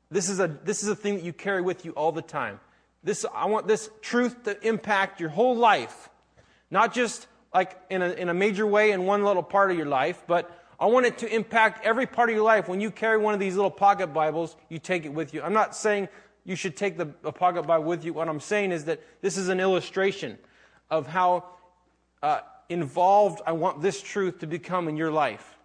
[0.10, 2.60] this is a, this is a thing that you carry with you all the time.
[3.06, 6.10] This, I want this truth to impact your whole life.
[6.70, 9.86] Not just like in a, in a major way in one little part of your
[9.86, 12.68] life, but I want it to impact every part of your life.
[12.68, 15.42] When you carry one of these little pocket Bibles, you take it with you.
[15.44, 16.10] I'm not saying
[16.44, 18.14] you should take the pocket Bible with you.
[18.14, 20.40] What I'm saying is that this is an illustration
[20.90, 21.46] of how
[22.24, 25.58] uh, involved I want this truth to become in your life.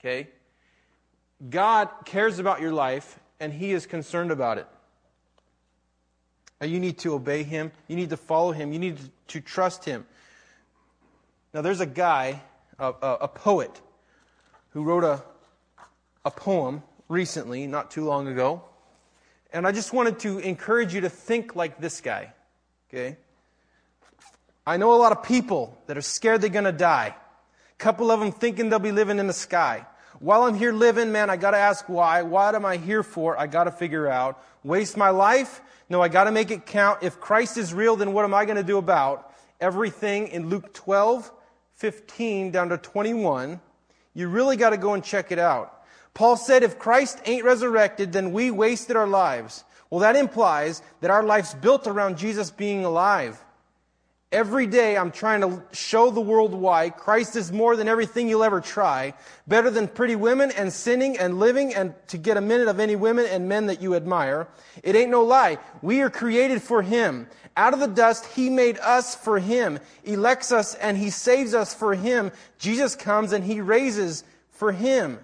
[0.00, 0.28] Okay?
[1.48, 4.66] God cares about your life, and He is concerned about it.
[6.62, 7.72] you need to obey Him.
[7.88, 8.72] You need to follow Him.
[8.72, 8.98] You need
[9.28, 10.06] to trust Him.
[11.52, 12.40] Now, there's a guy,
[12.78, 13.80] a, a, a poet,
[14.70, 15.22] who wrote a,
[16.24, 18.62] a poem recently, not too long ago.
[19.52, 22.32] And I just wanted to encourage you to think like this guy.
[22.88, 23.16] Okay?
[24.66, 27.14] I know a lot of people that are scared they're going to die.
[27.16, 29.86] A couple of them thinking they'll be living in the sky.
[30.20, 32.20] While I'm here living, man, I gotta ask why.
[32.22, 33.38] What am I here for?
[33.40, 34.42] I gotta figure out.
[34.62, 35.62] Waste my life?
[35.88, 37.02] No, I gotta make it count.
[37.02, 39.32] If Christ is real, then what am I gonna do about
[39.62, 41.32] everything in Luke 12,
[41.80, 43.58] 15 down to 21?
[44.12, 45.82] You really gotta go and check it out.
[46.12, 49.64] Paul said, if Christ ain't resurrected, then we wasted our lives.
[49.88, 53.42] Well, that implies that our life's built around Jesus being alive.
[54.32, 58.44] Every day I'm trying to show the world why Christ is more than everything you'll
[58.44, 59.14] ever try,
[59.48, 62.94] better than pretty women and sinning and living and to get a minute of any
[62.94, 64.46] women and men that you admire.
[64.84, 65.58] It ain't no lie.
[65.82, 67.26] We are created for Him.
[67.56, 71.74] Out of the dust, He made us for Him, elects us and He saves us
[71.74, 72.30] for Him.
[72.56, 75.18] Jesus comes and He raises for Him.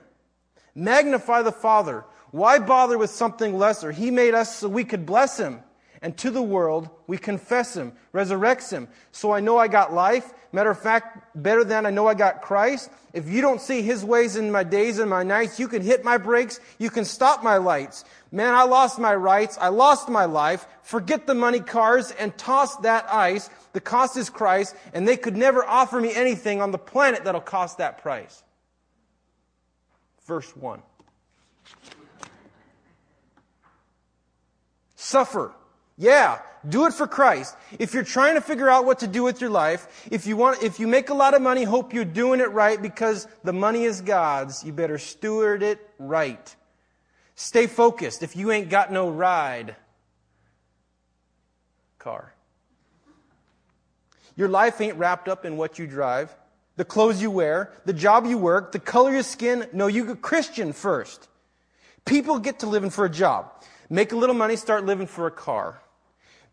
[0.75, 2.05] Magnify the Father.
[2.33, 3.93] Why bother with something lesser?
[3.93, 5.61] He made us so we could bless Him
[6.03, 8.89] and to the world we confess him, resurrects him.
[9.13, 10.33] So I know I got life.
[10.53, 12.91] Matter of fact, better than I know I got Christ.
[13.13, 16.05] If you don't see his ways in my days and my nights, you can hit
[16.05, 18.05] my brakes, you can stop my lights.
[18.31, 20.67] Man, I lost my rights, I lost my life.
[20.83, 23.51] Forget the money cars and toss that ice.
[23.73, 27.41] The cost is Christ, and they could never offer me anything on the planet that'll
[27.41, 28.43] cost that price.
[30.27, 30.83] Verse 1.
[34.97, 35.53] Suffer
[35.99, 37.57] yeah, do it for Christ.
[37.79, 40.63] If you're trying to figure out what to do with your life, if you want,
[40.63, 43.85] if you make a lot of money, hope you're doing it right because the money
[43.85, 46.55] is God's, you better steward it right.
[47.35, 49.77] Stay focused if you ain't got no ride
[51.99, 52.33] car.
[54.37, 56.35] Your life ain't wrapped up in what you drive,
[56.77, 59.67] the clothes you wear, the job you work, the color of your skin.
[59.73, 61.27] No, you a Christian first.
[62.05, 63.51] People get to living for a job.
[63.89, 65.81] Make a little money, start living for a car.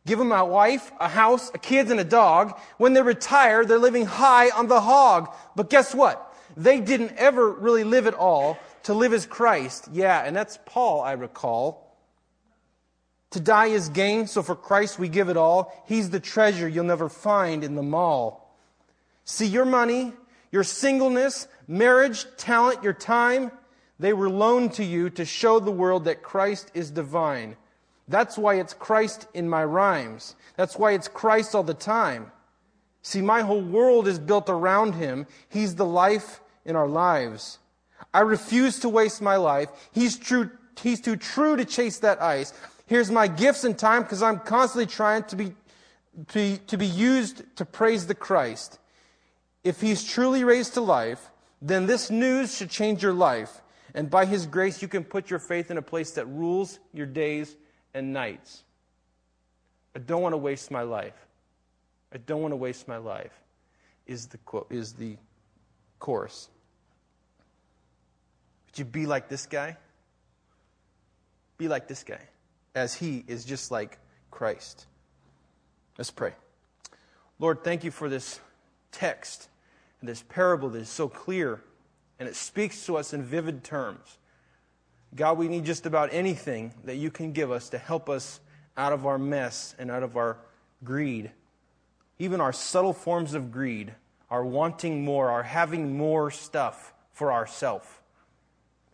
[0.06, 2.60] Give them a wife, a house, a kids, and a dog.
[2.78, 5.34] When they retire, they're living high on the hog.
[5.56, 6.34] But guess what?
[6.58, 8.58] They didn't ever really live it all.
[8.84, 9.88] To live as Christ.
[9.93, 11.95] Yeah, and that's Paul, I recall.
[13.32, 15.74] To die is gain, so for Christ we give it all.
[15.88, 18.54] He's the treasure you'll never find in the mall.
[19.26, 20.12] See, your money,
[20.51, 23.51] your singleness, marriage, talent, your time,
[23.99, 27.56] they were loaned to you to show the world that Christ is divine.
[28.08, 30.36] That's why it's Christ in my rhymes.
[30.56, 32.32] That's why it's Christ all the time.
[33.01, 35.28] See, my whole world is built around him.
[35.49, 37.60] He's the life in our lives.
[38.14, 39.70] I refuse to waste my life.
[39.91, 40.49] He's true,
[40.82, 42.54] he's too true to chase that ice.
[42.86, 45.54] Here's my gifts and time because I'm constantly trying to be,
[46.30, 48.80] to, to be used to praise the Christ.
[49.64, 51.30] If he's truly raised to life,
[51.62, 53.62] then this news should change your life.
[53.93, 57.06] And by his grace, you can put your faith in a place that rules your
[57.06, 57.56] days
[57.93, 58.63] and nights.
[59.95, 61.13] I don't want to waste my life.
[62.13, 63.33] I don't want to waste my life,
[64.05, 65.17] is the, quote, is the
[65.99, 66.49] chorus.
[68.67, 69.77] Would you be like this guy?
[71.57, 72.21] Be like this guy,
[72.75, 73.97] as he is just like
[74.29, 74.85] Christ.
[75.97, 76.33] Let's pray.
[77.39, 78.39] Lord, thank you for this
[78.91, 79.49] text
[79.99, 81.61] and this parable that is so clear
[82.19, 84.17] and it speaks to us in vivid terms.
[85.16, 88.39] God, we need just about anything that you can give us to help us
[88.76, 90.38] out of our mess and out of our
[90.84, 91.32] greed.
[92.20, 93.93] Even our subtle forms of greed,
[94.30, 97.88] our wanting more, our having more stuff for ourselves.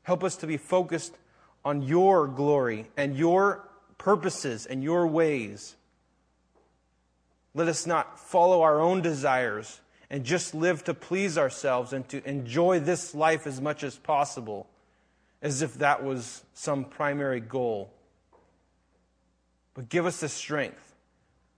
[0.04, 1.16] Help us to be focused
[1.64, 3.68] on your glory and your
[3.98, 5.76] purposes and your ways.
[7.54, 12.28] Let us not follow our own desires and just live to please ourselves and to
[12.28, 14.68] enjoy this life as much as possible,
[15.42, 17.94] as if that was some primary goal.
[19.74, 20.96] But give us the strength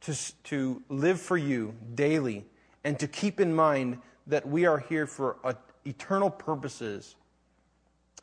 [0.01, 2.45] to, to live for you daily
[2.83, 5.55] and to keep in mind that we are here for a,
[5.85, 7.15] eternal purposes.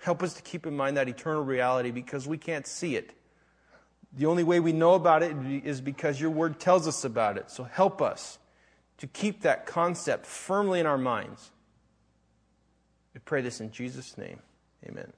[0.01, 3.15] Help us to keep in mind that eternal reality because we can't see it.
[4.17, 7.51] The only way we know about it is because your word tells us about it.
[7.51, 8.39] So help us
[8.99, 11.51] to keep that concept firmly in our minds.
[13.15, 14.41] We pray this in Jesus' name.
[14.87, 15.13] Amen.